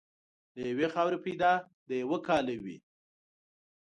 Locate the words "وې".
2.63-2.77